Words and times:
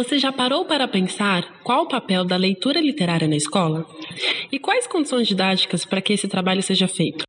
Você 0.00 0.18
já 0.18 0.32
parou 0.32 0.64
para 0.64 0.88
pensar 0.88 1.60
qual 1.62 1.82
o 1.82 1.86
papel 1.86 2.24
da 2.24 2.34
leitura 2.34 2.80
literária 2.80 3.28
na 3.28 3.36
escola? 3.36 3.84
E 4.50 4.58
quais 4.58 4.86
condições 4.86 5.28
didáticas 5.28 5.84
para 5.84 6.00
que 6.00 6.14
esse 6.14 6.26
trabalho 6.26 6.62
seja 6.62 6.88
feito? 6.88 7.22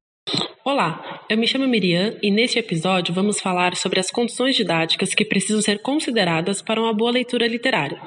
Olá, 0.63 1.21
eu 1.29 1.37
me 1.37 1.45
chamo 1.45 1.67
Miriam 1.67 2.17
e 2.23 2.31
neste 2.31 2.57
episódio 2.57 3.13
vamos 3.13 3.41
falar 3.41 3.75
sobre 3.75 3.99
as 3.99 4.09
condições 4.09 4.55
didáticas 4.55 5.13
que 5.13 5.25
precisam 5.25 5.61
ser 5.61 5.79
consideradas 5.79 6.61
para 6.61 6.79
uma 6.79 6.93
boa 6.93 7.11
leitura 7.11 7.45
literária. 7.45 8.01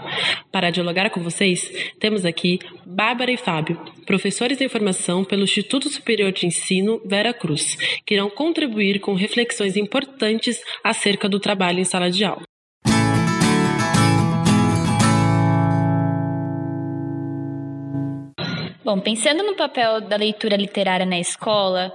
Para 0.51 0.71
dialogar 0.71 1.11
com 1.11 1.21
vocês, 1.21 1.71
temos 2.01 2.25
aqui 2.25 2.59
Bárbara 2.87 3.31
e 3.31 3.37
Fábio, 3.37 3.79
professores 4.07 4.57
de 4.57 4.67
formação 4.71 5.25
pelo 5.25 5.45
Instituto 5.45 5.91
Superior 5.91 6.33
de 6.33 6.47
Ensino 6.47 7.03
Vera 7.05 7.35
Cruz, 7.35 7.77
que 8.07 8.15
irão 8.15 8.31
contribuir 8.31 8.99
com 8.99 9.13
reflexões 9.13 9.77
importantes 9.77 10.59
acerca 10.83 11.29
do 11.29 11.39
trabalho 11.39 11.81
em 11.81 11.85
sala 11.85 12.11
de 12.11 12.25
aula. 12.25 12.54
Bom, 18.85 19.01
pensando 19.01 19.43
no 19.43 19.55
papel 19.55 20.03
da 20.03 20.17
leitura 20.17 20.57
literária 20.57 21.07
na 21.07 21.19
escola, 21.19 21.91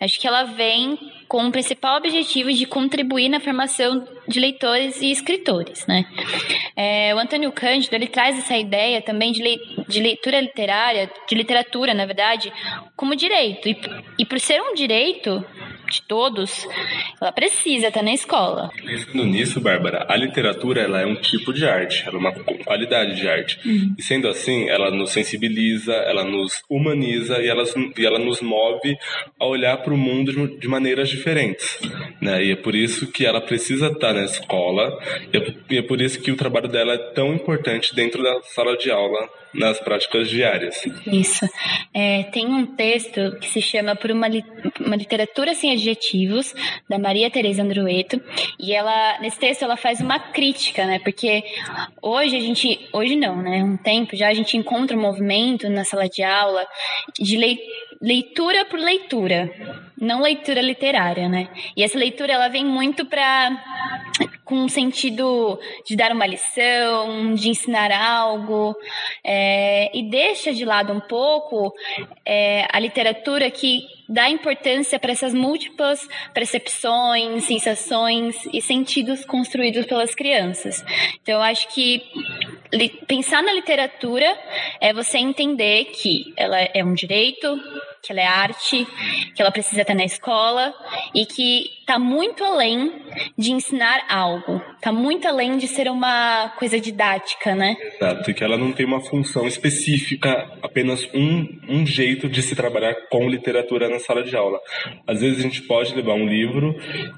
acho 0.00 0.18
que 0.18 0.26
ela 0.26 0.42
vem 0.42 0.98
com 1.28 1.46
o 1.46 1.52
principal 1.52 1.96
objetivo 1.96 2.52
de 2.52 2.66
contribuir 2.66 3.28
na 3.28 3.38
formação 3.38 4.06
de 4.26 4.40
leitores 4.40 5.00
e 5.00 5.12
escritores, 5.12 5.86
né? 5.86 6.04
É, 6.76 7.14
o 7.14 7.18
Antônio 7.18 7.52
Cândido 7.52 7.94
ele 7.94 8.08
traz 8.08 8.36
essa 8.36 8.56
ideia 8.56 9.00
também 9.00 9.30
de, 9.30 9.42
de 9.88 10.00
leitura 10.00 10.40
literária, 10.40 11.08
de 11.28 11.34
literatura, 11.34 11.94
na 11.94 12.04
verdade, 12.04 12.52
como 12.96 13.14
direito. 13.14 13.68
E, 13.68 13.80
e 14.18 14.26
por 14.26 14.40
ser 14.40 14.60
um 14.60 14.74
direito, 14.74 15.44
de 15.92 16.02
todos, 16.02 16.66
ela 17.20 17.30
precisa 17.30 17.88
estar 17.88 18.02
na 18.02 18.12
escola. 18.12 18.70
Pensando 18.84 19.24
nisso, 19.24 19.60
Bárbara, 19.60 20.06
a 20.08 20.16
literatura 20.16 20.80
ela 20.80 21.00
é 21.00 21.06
um 21.06 21.14
tipo 21.14 21.52
de 21.52 21.66
arte, 21.66 22.02
ela 22.06 22.16
é 22.16 22.18
uma 22.18 22.32
qualidade 22.32 23.14
de 23.16 23.28
arte. 23.28 23.60
Uhum. 23.64 23.94
E 23.98 24.02
sendo 24.02 24.26
assim, 24.28 24.68
ela 24.68 24.90
nos 24.90 25.10
sensibiliza, 25.10 25.92
ela 25.92 26.24
nos 26.24 26.62
humaniza 26.68 27.38
e 27.40 27.48
ela, 27.48 27.64
e 27.96 28.06
ela 28.06 28.18
nos 28.18 28.40
move 28.40 28.96
a 29.38 29.46
olhar 29.46 29.76
para 29.78 29.92
o 29.92 29.98
mundo 29.98 30.58
de, 30.58 30.68
maneiras 30.68 31.10
diferentes. 31.10 31.78
Né? 32.20 32.44
E 32.44 32.52
é 32.52 32.56
por 32.56 32.74
isso 32.74 33.12
que 33.12 33.26
ela 33.26 33.40
precisa 33.40 33.88
estar 33.88 34.14
na 34.14 34.24
escola, 34.24 34.98
é, 35.32 35.52
e 35.70 35.78
é 35.78 35.82
por 35.82 36.00
isso 36.00 36.20
que 36.20 36.30
o 36.30 36.36
trabalho 36.36 36.68
dela 36.68 36.94
é 36.94 36.98
tão 36.98 37.34
importante 37.34 37.94
dentro 37.94 38.22
da 38.22 38.40
sala 38.42 38.76
de 38.76 38.90
aula 38.90 39.28
nas 39.54 39.78
práticas 39.80 40.28
diárias. 40.28 40.84
Isso. 41.06 41.48
É, 41.94 42.24
tem 42.24 42.46
um 42.46 42.66
texto 42.66 43.36
que 43.40 43.48
se 43.48 43.60
chama 43.60 43.94
Por 43.94 44.10
uma, 44.10 44.28
li 44.28 44.44
uma 44.80 44.96
Literatura 44.96 45.54
Sem 45.54 45.72
Adjetivos, 45.72 46.54
da 46.88 46.98
Maria 46.98 47.30
Tereza 47.30 47.62
Andrueto, 47.62 48.20
e 48.58 48.72
ela, 48.72 49.18
nesse 49.20 49.38
texto 49.38 49.62
ela 49.62 49.76
faz 49.76 50.00
uma 50.00 50.18
crítica, 50.18 50.86
né, 50.86 50.98
porque 50.98 51.44
hoje 52.00 52.36
a 52.36 52.40
gente, 52.40 52.88
hoje 52.92 53.16
não, 53.16 53.36
né, 53.36 53.62
um 53.62 53.76
tempo 53.76 54.16
já 54.16 54.28
a 54.28 54.34
gente 54.34 54.56
encontra 54.56 54.96
um 54.96 55.00
movimento 55.00 55.68
na 55.68 55.84
sala 55.84 56.08
de 56.08 56.22
aula 56.22 56.66
de 57.18 57.36
leitura 58.00 58.64
por 58.64 58.78
leitura, 58.78 59.50
não 60.00 60.22
leitura 60.22 60.60
literária, 60.60 61.28
né, 61.28 61.48
e 61.76 61.82
essa 61.82 61.98
leitura 61.98 62.32
ela 62.32 62.48
vem 62.48 62.64
muito 62.64 63.04
para 63.04 64.01
com 64.52 64.64
um 64.64 64.68
sentido 64.68 65.58
de 65.86 65.96
dar 65.96 66.12
uma 66.12 66.26
lição, 66.26 67.34
de 67.34 67.48
ensinar 67.48 67.90
algo, 67.90 68.76
é, 69.24 69.90
e 69.96 70.02
deixa 70.10 70.52
de 70.52 70.62
lado 70.62 70.92
um 70.92 71.00
pouco 71.00 71.72
é, 72.22 72.68
a 72.70 72.78
literatura 72.78 73.50
que 73.50 73.86
dá 74.06 74.28
importância 74.28 74.98
para 74.98 75.10
essas 75.10 75.32
múltiplas 75.32 76.06
percepções, 76.34 77.44
sensações 77.44 78.36
e 78.52 78.60
sentidos 78.60 79.24
construídos 79.24 79.86
pelas 79.86 80.14
crianças. 80.14 80.84
Então, 81.22 81.36
eu 81.36 81.42
acho 81.42 81.68
que 81.68 82.02
pensar 83.06 83.42
na 83.42 83.54
literatura 83.54 84.38
é 84.82 84.92
você 84.92 85.16
entender 85.16 85.86
que 85.86 86.34
ela 86.36 86.60
é 86.60 86.84
um 86.84 86.92
direito, 86.92 87.58
que 88.02 88.12
ela 88.12 88.20
é 88.20 88.26
arte, 88.26 88.86
que 89.34 89.40
ela 89.40 89.50
precisa 89.50 89.80
estar 89.80 89.94
na 89.94 90.04
escola 90.04 90.74
e 91.14 91.24
que 91.24 91.70
está 91.92 91.98
muito 91.98 92.42
além 92.42 92.90
de 93.36 93.52
ensinar 93.52 94.06
algo, 94.08 94.62
está 94.76 94.90
muito 94.90 95.28
além 95.28 95.58
de 95.58 95.68
ser 95.68 95.90
uma 95.90 96.48
coisa 96.58 96.80
didática, 96.80 97.54
né? 97.54 97.76
Exato, 97.96 98.30
e 98.30 98.34
que 98.34 98.42
ela 98.42 98.56
não 98.56 98.72
tem 98.72 98.86
uma 98.86 99.02
função 99.02 99.46
específica, 99.46 100.50
apenas 100.62 101.06
um, 101.12 101.46
um 101.68 101.86
jeito 101.86 102.30
de 102.30 102.40
se 102.40 102.56
trabalhar 102.56 102.94
com 103.10 103.28
literatura 103.28 103.90
na 103.90 103.98
sala 103.98 104.22
de 104.22 104.34
aula. 104.34 104.58
Às 105.06 105.20
vezes 105.20 105.40
a 105.40 105.42
gente 105.42 105.62
pode 105.62 105.94
levar 105.94 106.14
um 106.14 106.26
livro 106.26 106.74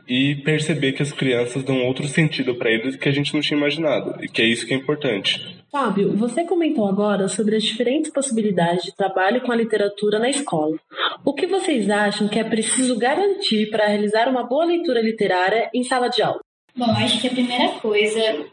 e 0.08 0.42
perceber 0.44 0.91
que 0.92 1.02
as 1.02 1.12
crianças 1.12 1.62
dão 1.62 1.84
outro 1.86 2.08
sentido 2.08 2.56
para 2.56 2.70
eles 2.70 2.96
que 2.96 3.08
a 3.08 3.12
gente 3.12 3.32
não 3.32 3.41
tinha 3.41 3.56
imaginado, 3.56 4.24
e 4.24 4.28
que 4.28 4.42
é 4.42 4.44
isso 4.44 4.66
que 4.66 4.74
é 4.74 4.76
importante. 4.76 5.54
Fábio, 5.74 6.16
você 6.16 6.44
comentou 6.44 6.86
agora 6.86 7.26
sobre 7.26 7.56
as 7.56 7.64
diferentes 7.64 8.08
possibilidades 8.08 8.84
de 8.84 8.94
trabalho 8.94 9.41
com 9.41 9.50
a 9.50 9.56
literatura 9.56 10.20
na 10.20 10.30
escola. 10.30 10.76
O 11.24 11.34
que 11.34 11.48
vocês 11.48 11.91
acham 11.91 12.28
que 12.28 12.38
é 12.38 12.44
preciso 12.44 12.96
garantir 12.96 13.70
para 13.70 13.88
realizar 13.88 14.28
uma 14.28 14.44
boa 14.44 14.63
leitura 14.64 15.00
literária 15.00 15.70
em 15.75 15.82
sala 15.82 16.08
de 16.08 16.22
aula? 16.22 16.41
Bom, 16.76 16.91
acho 16.91 17.20
que 17.20 17.28
a 17.28 17.30
primeira 17.30 17.69
coisa 17.80 18.47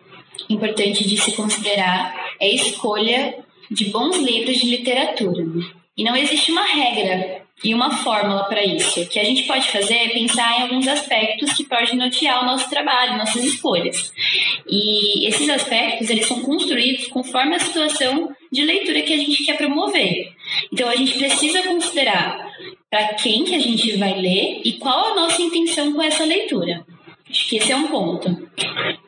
importante 0.49 1.07
de 1.07 1.17
se 1.17 1.35
considerar 1.35 2.15
é 2.39 2.47
a 2.47 2.53
escolha 2.53 3.35
de 3.69 3.85
bons 3.85 4.17
livros 4.17 4.57
de 4.57 4.67
literatura. 4.67 5.43
E 5.97 6.03
não 6.03 6.15
existe 6.15 6.51
uma 6.51 6.65
regra 6.65 7.41
e 7.63 7.73
uma 7.73 7.91
fórmula 7.91 8.43
para 8.45 8.63
isso. 8.63 9.01
O 9.01 9.07
que 9.07 9.19
a 9.19 9.23
gente 9.23 9.43
pode 9.43 9.69
fazer 9.69 9.93
é 9.93 10.09
pensar 10.09 10.59
em 10.59 10.63
alguns 10.63 10.87
aspectos 10.87 11.53
que 11.53 11.63
podem 11.65 11.95
nortear 11.95 12.41
o 12.41 12.45
nosso 12.45 12.69
trabalho, 12.69 13.17
nossas 13.17 13.43
escolhas. 13.43 14.11
E 14.67 15.27
esses 15.27 15.47
aspectos, 15.49 16.09
eles 16.09 16.25
são 16.25 16.41
construídos 16.41 17.07
conforme 17.07 17.55
a 17.55 17.59
situação 17.59 18.29
de 18.51 18.63
leitura 18.63 19.01
que 19.01 19.13
a 19.13 19.17
gente 19.17 19.45
quer 19.45 19.57
promover. 19.57 20.31
Então, 20.71 20.89
a 20.89 20.95
gente 20.95 21.17
precisa 21.17 21.61
considerar 21.63 22.50
para 22.91 23.13
quem 23.13 23.45
que 23.45 23.55
a 23.55 23.59
gente 23.59 23.95
vai 23.95 24.19
ler 24.19 24.59
e 24.65 24.73
qual 24.73 25.13
a 25.13 25.15
nossa 25.15 25.41
intenção 25.41 25.93
com 25.93 26.01
essa 26.01 26.25
leitura. 26.25 26.85
Acho 27.29 27.47
que 27.47 27.55
esse 27.55 27.71
é 27.71 27.75
um 27.77 27.87
ponto. 27.87 28.49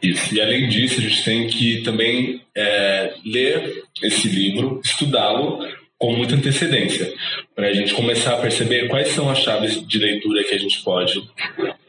Isso. 0.02 0.34
E 0.34 0.40
além 0.40 0.70
disso, 0.70 1.02
a 1.02 1.04
gente 1.04 1.26
tem 1.26 1.48
que 1.48 1.82
também 1.82 2.42
é, 2.56 3.14
ler 3.26 3.84
esse 4.02 4.30
livro, 4.30 4.80
estudá-lo 4.82 5.68
com 5.98 6.14
muita 6.14 6.36
antecedência, 6.36 7.14
para 7.56 7.68
a 7.68 7.74
gente 7.74 7.94
começar 7.94 8.34
a 8.34 8.42
perceber 8.42 8.88
quais 8.88 9.10
são 9.10 9.30
as 9.30 9.40
chaves 9.40 9.86
de 9.86 10.00
leitura 10.00 10.44
que 10.44 10.56
a 10.56 10.58
gente 10.58 10.82
pode 10.84 11.22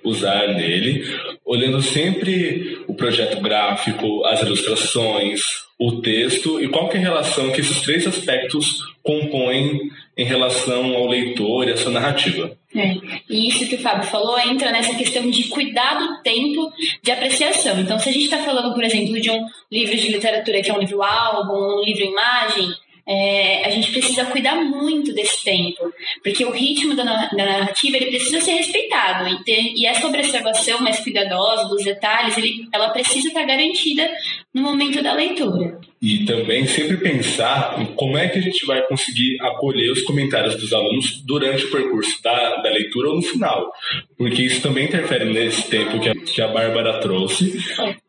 usar 0.05 0.49
nele, 0.49 1.05
olhando 1.45 1.83
sempre 1.83 2.81
o 2.87 2.95
projeto 2.95 3.41
gráfico, 3.41 4.25
as 4.25 4.41
ilustrações, 4.43 5.43
o 5.79 6.01
texto 6.01 6.63
e 6.63 6.69
qual 6.69 6.91
é 6.93 6.97
a 6.97 7.01
relação 7.01 7.51
que 7.51 7.61
esses 7.61 7.81
três 7.81 8.07
aspectos 8.07 8.83
compõem 9.03 9.91
em 10.17 10.25
relação 10.25 10.95
ao 10.95 11.07
leitor 11.07 11.69
e 11.69 11.73
à 11.73 11.77
sua 11.77 11.93
narrativa. 11.93 12.57
É. 12.75 12.95
E 13.29 13.49
isso 13.49 13.69
que 13.69 13.77
o 13.77 13.81
Fábio 13.81 14.05
falou 14.05 14.39
entra 14.39 14.73
nessa 14.73 14.95
questão 14.95 15.29
de 15.29 15.45
cuidar 15.45 15.95
do 15.99 16.23
tempo 16.23 16.73
de 17.03 17.11
apreciação. 17.11 17.81
Então, 17.81 17.99
se 17.99 18.09
a 18.09 18.13
gente 18.13 18.25
está 18.25 18.39
falando, 18.39 18.75
por 18.75 18.85
exemplo, 18.85 19.21
de 19.21 19.31
um 19.31 19.45
livro 19.71 19.97
de 19.97 20.09
literatura 20.09 20.63
que 20.63 20.71
é 20.71 20.75
um 20.75 20.81
livro 20.81 21.03
álbum, 21.03 21.81
um 21.81 21.85
livro 21.85 22.05
imagem, 22.05 22.75
é, 23.07 23.67
a 23.67 23.71
gente 23.71 23.93
precisa 23.93 24.25
cuidar 24.25 24.57
muito 24.57 25.13
desse 25.13 25.45
tempo, 25.45 25.93
porque 26.23 26.45
o 26.45 26.51
ritmo 26.51 26.95
da, 26.95 27.05
narrativa 27.05 27.97
ele 27.97 28.07
precisa 28.07 28.41
ser 28.41 28.53
respeitado 28.53 29.29
e, 29.29 29.45
ter, 29.45 29.61
e 29.77 29.87
essa 29.87 30.07
observação 30.07 30.81
mais 30.81 31.01
cuidadosa 31.01 31.69
dos 31.69 31.85
detalhes, 31.85 32.37
ele, 32.39 32.67
ela 32.73 32.91
precisa 32.91 33.29
estar 33.29 33.45
garantida 33.45 34.11
no 34.55 34.63
momento 34.63 35.03
da 35.03 35.13
leitura. 35.13 35.79
E 36.05 36.27
também 36.27 36.67
sempre 36.67 36.99
pensar 36.99 37.81
em 37.81 37.87
como 37.95 38.19
é 38.19 38.29
que 38.29 38.39
a 38.39 38.43
gente 38.43 38.67
vai 38.67 38.87
conseguir 38.87 39.41
acolher 39.41 39.91
os 39.91 40.03
comentários 40.03 40.55
dos 40.55 40.71
alunos 40.75 41.23
durante 41.25 41.65
o 41.65 41.71
percurso 41.71 42.23
da, 42.23 42.57
da 42.57 42.69
leitura 42.69 43.09
ou 43.09 43.17
no 43.17 43.23
final, 43.23 43.73
porque 44.19 44.43
isso 44.43 44.61
também 44.61 44.85
interfere 44.85 45.25
nesse 45.25 45.67
tempo 45.71 45.99
que 45.99 46.11
a, 46.11 46.15
que 46.15 46.43
a 46.43 46.49
Bárbara 46.49 47.01
trouxe. 47.01 47.59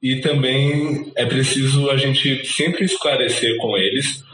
E 0.03 0.17
também 0.17 1.09
é 1.15 1.25
preciso 1.25 1.89
a 1.89 1.95
gente 1.95 2.45
sempre 2.45 2.83
esclarecer 2.83 3.55
com 3.59 3.77
eles 3.77 4.25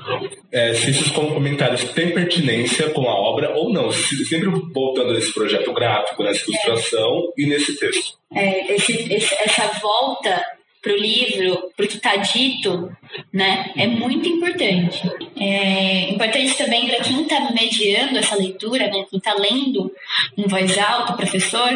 é, 0.52 0.74
se 0.74 0.90
esses 0.90 1.12
comentários 1.12 1.84
têm 1.94 2.12
pertinência 2.12 2.90
com 2.90 3.08
a 3.08 3.14
obra 3.14 3.56
ou 3.56 3.72
não, 3.72 3.92
sempre 3.92 4.50
voltando 4.74 5.14
nesse 5.14 5.32
projeto 5.32 5.72
gráfico, 5.72 6.24
nessa 6.24 6.50
ilustração 6.50 7.32
e 7.38 7.46
nesse 7.46 7.78
texto. 7.78 8.18
É, 8.34 8.74
esse, 8.74 9.14
esse, 9.14 9.36
essa 9.36 9.68
volta 9.80 10.42
para 10.82 10.94
o 10.94 10.98
livro, 10.98 11.72
para 11.78 11.86
o 11.86 11.88
que 11.88 11.98
está 11.98 12.16
dito, 12.16 12.92
né, 13.32 13.72
é 13.78 13.86
muito 13.86 14.28
importante. 14.28 15.02
É 15.40 16.10
importante 16.10 16.58
também 16.58 16.88
para 16.88 17.04
quem 17.04 17.22
está 17.22 17.52
mediando 17.52 18.18
essa 18.18 18.36
leitura, 18.36 18.88
né, 18.88 19.06
quem 19.10 19.18
está 19.18 19.34
lendo 19.34 19.94
em 20.36 20.48
voz 20.48 20.78
alta, 20.78 21.14
professor, 21.14 21.70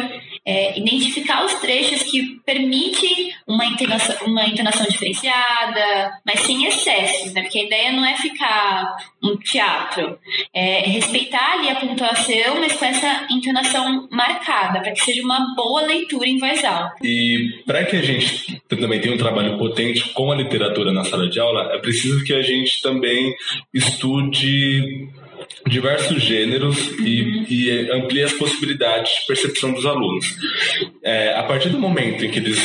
é, 0.46 0.78
identificar 0.78 1.44
os 1.44 1.54
trechos 1.54 2.04
que 2.04 2.40
permite 2.46 3.34
uma 3.48 3.66
entonação, 3.66 4.14
uma 4.26 4.46
entonação 4.46 4.86
diferenciada, 4.86 6.12
mas 6.24 6.40
sem 6.40 6.64
excessos, 6.66 7.32
né? 7.32 7.42
Porque 7.42 7.58
a 7.58 7.64
ideia 7.64 7.92
não 7.92 8.04
é 8.04 8.16
ficar 8.16 8.96
um 9.20 9.36
teatro, 9.36 10.16
é 10.54 10.88
respeitar 10.88 11.54
ali 11.54 11.68
a 11.68 11.74
pontuação, 11.74 12.60
mas 12.60 12.74
com 12.74 12.84
essa 12.84 13.26
entonação 13.28 14.08
marcada, 14.10 14.80
para 14.80 14.92
que 14.92 15.00
seja 15.00 15.22
uma 15.22 15.52
boa 15.56 15.82
leitura 15.82 16.28
em 16.28 16.38
voz 16.38 16.64
alta. 16.64 16.94
E 17.02 17.62
para 17.66 17.84
que 17.84 17.96
a 17.96 18.02
gente 18.02 18.62
também 18.68 19.00
tenha 19.00 19.14
um 19.14 19.18
trabalho 19.18 19.58
potente 19.58 20.10
com 20.10 20.30
a 20.30 20.36
literatura 20.36 20.92
na 20.92 21.02
sala 21.02 21.28
de 21.28 21.40
aula, 21.40 21.72
é 21.74 21.78
preciso 21.78 22.22
que 22.24 22.32
a 22.32 22.42
gente 22.42 22.80
também 22.80 23.34
estude 23.74 25.08
diversos 25.66 26.22
gêneros 26.22 26.78
e, 27.00 27.44
e 27.48 27.90
amplie 27.90 28.22
as 28.22 28.32
possibilidades 28.32 29.10
de 29.20 29.26
percepção 29.26 29.72
dos 29.72 29.84
alunos. 29.84 30.36
É, 31.02 31.34
a 31.34 31.42
partir 31.42 31.68
do 31.68 31.78
momento 31.78 32.24
em 32.24 32.30
que 32.30 32.38
eles 32.38 32.58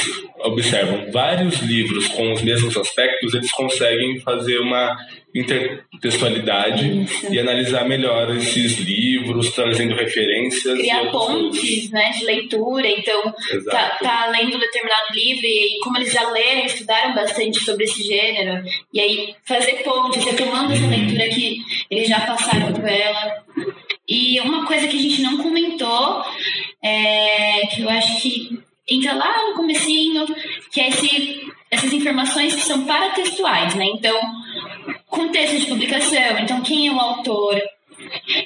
observam 0.43 1.11
vários 1.11 1.59
livros 1.61 2.07
com 2.09 2.31
os 2.33 2.41
mesmos 2.41 2.75
aspectos, 2.77 3.33
eles 3.33 3.51
conseguem 3.51 4.19
fazer 4.19 4.59
uma 4.59 4.97
intertextualidade 5.33 7.03
Isso. 7.03 7.33
e 7.33 7.39
analisar 7.39 7.87
melhor 7.87 8.35
esses 8.35 8.77
livros, 8.79 9.51
trazendo 9.51 9.95
referências. 9.95 10.77
Criar 10.77 11.09
pontes 11.09 11.89
né, 11.89 12.11
de 12.11 12.25
leitura, 12.25 12.87
então 12.87 13.33
tá, 13.69 13.97
tá, 14.01 14.27
lendo 14.27 14.57
um 14.57 14.59
determinado 14.59 15.13
livro 15.13 15.45
e 15.45 15.79
como 15.83 15.97
eles 15.97 16.11
já 16.11 16.29
leram, 16.29 16.65
estudaram 16.65 17.15
bastante 17.15 17.59
sobre 17.59 17.85
esse 17.85 18.03
gênero, 18.03 18.61
e 18.93 18.99
aí 18.99 19.35
fazer 19.45 19.83
pontes, 19.83 20.23
retomando 20.23 20.73
essa 20.73 20.87
leitura 20.87 21.29
que 21.29 21.57
eles 21.91 22.07
já 22.07 22.21
passaram 22.21 22.71
por 22.71 22.87
ela. 22.87 23.43
E 24.07 24.39
uma 24.39 24.65
coisa 24.65 24.87
que 24.87 24.97
a 24.97 25.01
gente 25.01 25.21
não 25.21 25.37
comentou, 25.37 26.23
é, 26.81 27.67
que 27.67 27.81
eu 27.81 27.89
acho 27.89 28.21
que 28.21 28.59
entra 28.89 29.13
lá 29.13 29.49
no 29.49 29.55
comecinho, 29.55 30.25
que 30.71 30.79
é 30.79 30.87
esse, 30.87 31.51
essas 31.69 31.91
informações 31.91 32.55
que 32.55 32.61
são 32.61 32.85
paratextuais, 32.85 33.75
né? 33.75 33.85
Então, 33.85 34.17
contexto 35.07 35.59
de 35.59 35.65
publicação, 35.67 36.39
então 36.39 36.61
quem 36.61 36.87
é 36.87 36.91
o 36.91 36.99
autor, 36.99 37.61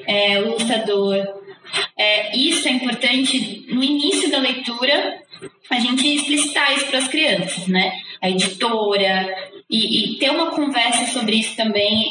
é, 0.08 0.40
o 0.42 0.48
ilustrador. 0.48 1.16
É, 1.98 2.36
isso 2.36 2.68
é 2.68 2.72
importante 2.72 3.66
no 3.70 3.84
início 3.84 4.30
da 4.30 4.40
leitura, 4.40 5.22
a 5.70 5.80
gente 5.80 6.16
explicitar 6.16 6.74
isso 6.76 6.88
para 6.88 7.00
as 7.00 7.08
crianças, 7.08 7.68
né? 7.68 7.92
A 8.22 8.30
editora, 8.30 9.52
e, 9.70 10.14
e, 10.14 10.18
ter 10.18 10.30
uma 10.30 10.52
conversa 10.52 11.12
sobre 11.12 11.38
isso 11.38 11.56
também, 11.56 12.06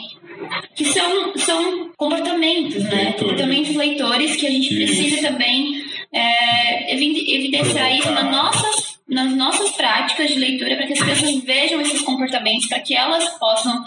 que 0.75 0.85
são, 0.85 1.37
são 1.37 1.91
comportamentos, 1.97 2.83
né? 2.85 3.13
Comportamentos 3.13 3.75
leitores 3.75 4.37
que 4.37 4.47
a 4.47 4.51
gente 4.51 4.75
precisa 4.75 5.29
também 5.29 5.85
é, 6.13 6.95
evidenciar 6.95 7.97
isso 7.97 8.11
nas 8.11 8.31
nossas, 8.31 8.99
nas 9.09 9.37
nossas 9.37 9.71
práticas 9.73 10.29
de 10.29 10.39
leitura 10.39 10.77
para 10.77 10.87
que 10.87 10.93
as 10.93 11.05
pessoas 11.05 11.43
vejam 11.45 11.81
esses 11.81 12.01
comportamentos, 12.03 12.67
para 12.67 12.81
que 12.81 12.95
elas 12.95 13.29
possam 13.39 13.83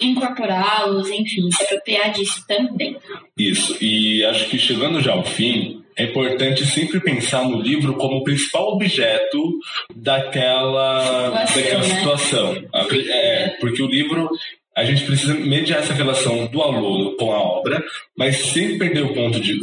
incorporá-los, 0.00 1.10
enfim, 1.10 1.50
se 1.50 1.62
apropriar 1.64 2.12
disso 2.12 2.44
também. 2.46 2.96
Isso, 3.36 3.76
e 3.82 4.24
acho 4.24 4.48
que 4.48 4.58
chegando 4.58 5.00
já 5.00 5.12
ao 5.12 5.24
fim, 5.24 5.82
é 5.98 6.04
importante 6.04 6.64
sempre 6.64 7.00
pensar 7.00 7.42
no 7.42 7.60
livro 7.60 7.94
como 7.94 8.18
o 8.18 8.24
principal 8.24 8.68
objeto 8.68 9.58
daquela 9.96 11.44
situação. 11.44 11.62
Daquela 11.62 11.80
né? 11.80 11.96
situação. 11.96 12.64
É, 13.10 13.48
porque 13.60 13.82
o 13.82 13.88
livro 13.88 14.30
a 14.78 14.84
gente 14.84 15.02
precisa 15.02 15.34
mediar 15.34 15.80
essa 15.80 15.92
relação 15.92 16.46
do 16.46 16.62
aluno 16.62 17.16
com 17.16 17.32
a 17.32 17.38
obra, 17.38 17.82
mas 18.16 18.36
sem 18.36 18.78
perder 18.78 19.02
o 19.02 19.12
ponto 19.12 19.40
de 19.40 19.58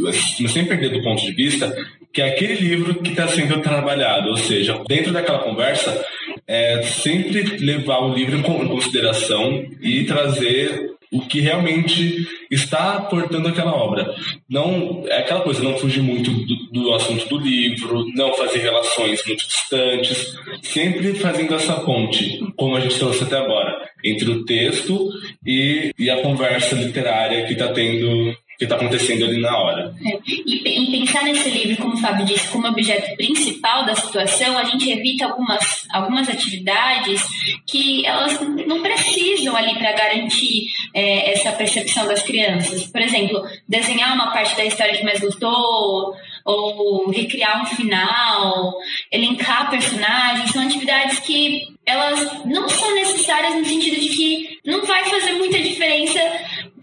sem 0.50 0.66
perder 0.66 0.90
do 0.90 1.02
ponto 1.02 1.22
de 1.22 1.32
vista 1.32 1.74
que 2.12 2.22
é 2.22 2.30
aquele 2.30 2.56
livro 2.56 2.96
que 2.96 3.10
está 3.10 3.28
sendo 3.28 3.60
trabalhado, 3.60 4.30
ou 4.30 4.38
seja, 4.38 4.82
dentro 4.88 5.12
daquela 5.12 5.40
conversa, 5.40 6.06
é 6.48 6.82
sempre 6.82 7.44
levar 7.58 8.00
o 8.00 8.14
livro 8.14 8.38
em 8.38 8.42
consideração 8.42 9.66
e 9.82 10.06
trazer 10.06 10.95
o 11.16 11.22
que 11.22 11.40
realmente 11.40 12.28
está 12.52 12.96
aportando 12.96 13.48
aquela 13.48 13.74
obra. 13.74 14.14
Não 14.50 15.06
é 15.08 15.20
aquela 15.20 15.42
coisa, 15.42 15.64
não 15.64 15.78
fugir 15.78 16.02
muito 16.02 16.30
do, 16.30 16.56
do, 16.72 16.94
assunto 16.94 17.28
do 17.30 17.38
livro, 17.38 18.06
não 18.16 18.34
fazer 18.34 18.60
relações 18.60 19.26
muito 19.26 19.48
distantes, 19.48 20.36
sempre 20.62 21.16
fazendo 21.16 21.56
essa 21.56 21.76
ponte, 21.76 22.40
como 22.58 22.76
a 22.76 22.82
gente 22.82 23.00
trouxe 23.00 23.24
até 23.24 23.38
agora, 23.38 23.78
entre 24.04 24.30
o 24.30 24.44
texto 24.44 25.10
e, 25.46 25.92
e 25.98 26.10
a 26.10 26.22
conversa 26.22 26.76
literária 26.76 27.46
que 27.46 27.54
está 27.54 27.70
tendo 27.70 28.36
que 28.58 28.66
está 28.66 28.76
acontecendo 28.76 29.26
ali 29.26 29.42
na 29.42 29.58
hora. 29.58 29.94
É. 30.06 30.20
E, 30.26 30.92
pensar 30.92 31.24
nesse 31.24 31.50
livro, 31.50 31.82
como 31.82 31.96
o 31.96 31.98
Fábio 31.98 32.26
disse, 32.26 32.48
como 32.50 32.68
objeto 32.68 33.16
principal 33.16 33.86
da 33.86 33.96
situação, 33.96 34.58
a 34.58 34.64
gente 34.64 34.90
evita 34.90 35.26
algumas, 35.26 35.86
algumas 35.92 36.30
atividades 36.30 37.22
que 37.66 38.06
elas 38.06 38.40
não 38.66 38.82
precisam 38.82 39.56
ali 39.56 39.76
para 39.76 39.92
garantir 39.94 40.68
é, 40.94 41.32
essa 41.32 41.52
percepção 41.52 42.08
das 42.08 42.24
crianças. 42.24 42.88
Por 42.88 43.02
exemplo, 43.02 43.44
desenhar 43.68 44.14
uma 44.14 44.32
parte 44.32 44.56
da 44.56 44.66
história 44.66 44.98
que 44.98 45.04
mais 45.04 45.20
gostou, 45.20 46.16
ou 46.46 47.10
recriar 47.10 47.64
um 47.64 47.66
final, 47.66 48.74
elencar 49.12 49.70
personagens, 49.72 50.52
são 50.52 50.62
atividades 50.62 51.20
que 51.20 51.76
elas 51.86 52.46
não 52.46 52.70
são 52.70 52.94
necessárias 52.96 53.56
no 53.56 53.66
sentido 53.66 54.00
de 54.00 54.10
que 54.10 54.60
não 54.66 54.86
vai 54.86 55.04
fazer 55.06 55.34
muita 55.34 55.60
diferença 55.60 56.20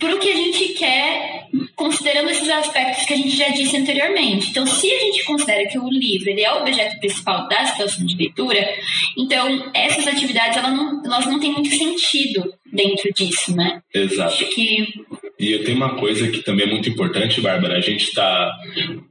para 0.03 0.17
o 0.17 0.19
que 0.19 0.29
a 0.29 0.35
gente 0.35 0.69
quer, 0.71 1.47
considerando 1.77 2.29
esses 2.29 2.49
aspectos 2.49 3.05
que 3.05 3.15
a 3.15 3.17
gente 3.17 3.37
já 3.37 3.49
disse 3.51 3.77
anteriormente. 3.77 4.51
Então, 4.51 4.67
se 4.67 4.93
a 4.93 4.99
gente 4.99 5.25
considera 5.25 5.69
que 5.69 5.79
o 5.79 5.89
livro 5.89 6.29
ele 6.29 6.43
é 6.43 6.53
o 6.53 6.59
objeto 6.59 6.99
principal 6.99 7.47
da 7.49 7.65
situação 7.67 8.05
de 8.05 8.17
leitura, 8.17 8.69
então 9.17 9.71
essas 9.73 10.09
atividades 10.09 10.57
elas 10.57 10.73
não, 10.73 11.05
elas 11.05 11.27
não 11.27 11.39
têm 11.39 11.53
muito 11.53 11.71
sentido 11.71 12.53
dentro 12.73 13.13
disso, 13.15 13.55
né? 13.55 13.81
Exato. 13.95 14.35
Acho 14.35 14.47
que 14.47 14.93
e 15.39 15.53
eu 15.53 15.65
tenho 15.65 15.77
uma 15.77 15.97
coisa 15.97 16.29
que 16.31 16.41
também 16.43 16.67
é 16.67 16.71
muito 16.71 16.89
importante, 16.89 17.41
Bárbara, 17.41 17.77
a 17.77 17.81
gente 17.81 18.05
está 18.05 18.57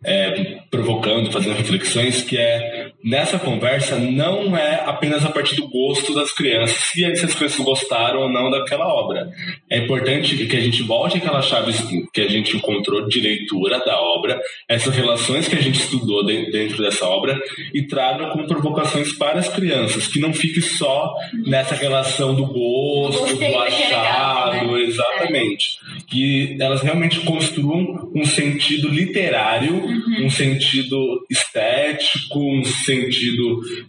é, 0.03 0.59
provocando, 0.69 1.31
fazendo 1.31 1.55
reflexões, 1.55 2.21
que 2.21 2.37
é 2.37 2.90
nessa 3.03 3.37
conversa 3.37 3.97
não 3.97 4.55
é 4.55 4.83
apenas 4.85 5.25
a 5.25 5.29
partir 5.29 5.55
do 5.55 5.67
gosto 5.69 6.13
das 6.13 6.31
crianças, 6.31 6.77
se 6.77 7.05
as 7.05 7.35
crianças 7.35 7.59
gostaram 7.59 8.21
ou 8.21 8.29
não 8.29 8.49
daquela 8.49 8.87
obra. 8.87 9.29
É 9.69 9.77
importante 9.77 10.35
que 10.45 10.57
a 10.57 10.61
gente 10.61 10.83
volte 10.83 11.17
aquelas 11.17 11.45
chaves 11.45 11.81
que 12.13 12.21
a 12.21 12.27
gente 12.27 12.57
encontrou 12.57 13.07
de 13.07 13.19
leitura 13.19 13.79
da 13.79 13.99
obra, 13.99 14.39
essas 14.67 14.95
relações 14.95 15.47
que 15.47 15.55
a 15.55 15.61
gente 15.61 15.79
estudou 15.79 16.25
dentro 16.25 16.81
dessa 16.81 17.05
obra 17.05 17.39
e 17.73 17.83
traga 17.87 18.27
como 18.29 18.47
provocações 18.47 19.13
para 19.13 19.39
as 19.39 19.49
crianças, 19.49 20.07
que 20.07 20.19
não 20.19 20.33
fique 20.33 20.61
só 20.61 21.13
nessa 21.45 21.75
relação 21.75 22.33
do 22.33 22.45
gosto, 22.45 23.35
do 23.35 23.57
achado, 23.59 24.71
né? 24.71 24.81
exatamente. 24.81 25.79
Que 26.07 26.21
que 26.21 26.55
elas 26.59 26.81
realmente 26.81 27.19
construam 27.21 28.11
um 28.15 28.23
sentido 28.23 28.87
literário, 28.87 29.73
uhum. 29.73 30.25
um 30.25 30.29
sentido 30.29 31.25
estético, 31.29 32.39
um 32.39 32.63
sentido 32.63 32.90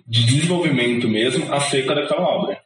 de 0.06 0.26
desenvolvimento 0.26 1.08
mesmo 1.08 1.52
acerca 1.52 1.94
daquela 1.94 2.22
obra. 2.22 2.60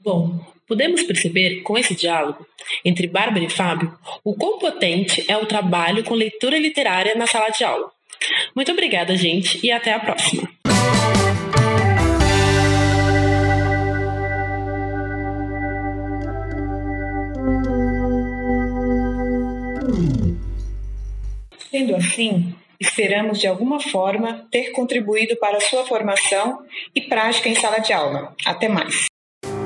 Bom, 0.00 0.38
podemos 0.68 1.02
perceber 1.02 1.62
com 1.62 1.76
esse 1.76 1.94
diálogo 1.94 2.46
entre 2.84 3.06
Bárbara 3.06 3.44
e 3.44 3.50
Fábio 3.50 3.92
o 4.24 4.34
quão 4.34 4.58
potente 4.58 5.24
é 5.28 5.36
o 5.36 5.46
trabalho 5.46 6.04
com 6.04 6.14
leitura 6.14 6.58
literária 6.58 7.14
na 7.14 7.26
sala 7.26 7.50
de 7.50 7.64
aula. 7.64 7.90
Muito 8.54 8.72
obrigada, 8.72 9.16
gente, 9.16 9.64
e 9.64 9.70
até 9.70 9.92
a 9.92 10.00
próxima. 10.00 10.48
Sendo 21.76 21.94
assim, 21.94 22.54
esperamos 22.80 23.38
de 23.38 23.46
alguma 23.46 23.78
forma 23.78 24.46
ter 24.50 24.70
contribuído 24.70 25.36
para 25.36 25.58
a 25.58 25.60
sua 25.60 25.84
formação 25.84 26.60
e 26.94 27.02
prática 27.02 27.50
em 27.50 27.54
sala 27.54 27.80
de 27.80 27.92
aula. 27.92 28.34
Até 28.46 28.66
mais. 28.66 29.04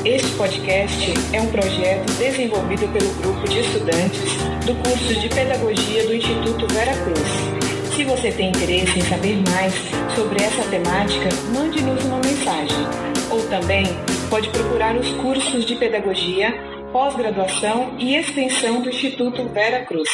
Este 0.04 0.28
podcast 0.36 1.12
é 1.32 1.40
um 1.40 1.52
projeto 1.52 2.12
desenvolvido 2.18 2.92
pelo 2.92 3.14
grupo 3.14 3.48
de 3.48 3.60
estudantes 3.60 4.34
do 4.66 4.74
curso 4.82 5.20
de 5.20 5.28
Pedagogia 5.28 6.04
do 6.04 6.16
Instituto 6.16 6.66
Vera 6.74 6.96
Cruz. 7.04 7.94
Se 7.94 8.02
você 8.02 8.32
tem 8.32 8.48
interesse 8.48 8.98
em 8.98 9.02
saber 9.02 9.36
mais 9.48 9.72
sobre 10.16 10.42
essa 10.42 10.68
temática, 10.68 11.28
mande-nos 11.54 12.04
uma 12.06 12.18
mensagem. 12.18 12.86
Ou 13.30 13.48
também 13.48 13.84
pode 14.28 14.50
procurar 14.50 14.96
os 14.96 15.08
cursos 15.12 15.64
de 15.64 15.76
Pedagogia, 15.76 16.52
pós-graduação 16.90 17.96
e 18.00 18.16
extensão 18.16 18.82
do 18.82 18.88
Instituto 18.88 19.44
Vera 19.50 19.84
Cruz. 19.84 20.10